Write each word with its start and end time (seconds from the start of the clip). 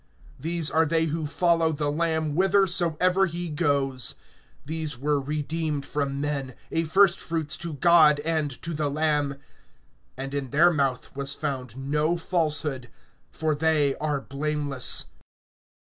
These 0.39 0.71
are 0.71 0.87
they 0.87 1.05
who 1.05 1.27
follow 1.27 1.71
the 1.71 1.91
Lamb, 1.91 2.31
whithersoever 2.31 3.27
he 3.27 3.49
goes. 3.49 4.15
These 4.65 4.97
were 4.97 5.19
redeemed 5.21 5.85
from 5.85 6.19
men, 6.19 6.55
a 6.71 6.85
first 6.85 7.19
fruits 7.19 7.55
to 7.57 7.73
God 7.73 8.19
and 8.21 8.49
to 8.63 8.73
the 8.73 8.89
Lamb. 8.89 9.35
(5)And 10.17 10.33
in 10.33 10.49
their 10.49 10.71
mouth 10.73 11.15
was 11.15 11.35
found 11.35 11.77
no 11.77 12.17
falsehood; 12.17 12.89
for 13.31 13.53
they 13.53 13.93
are 13.97 14.19
blameless. 14.21 15.05